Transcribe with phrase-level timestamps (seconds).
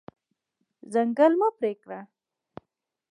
[0.93, 1.99] ځنګل مه پرې کړه.